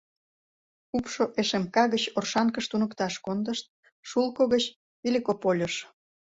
[0.97, 1.63] Упшо ШКМ
[1.93, 3.65] гыч Оршанкыш туныкташ кондышт,
[4.09, 4.63] Шулко гыч—
[5.03, 5.73] Великопольыш.